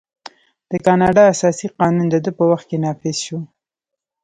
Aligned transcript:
د 0.71 0.73
کاناډا 0.85 1.23
اساسي 1.33 1.67
قانون 1.77 2.07
د 2.09 2.15
ده 2.25 2.31
په 2.37 2.43
وخت 2.51 2.65
کې 2.69 2.77
نافذ 2.85 3.17
شو. 3.25 3.39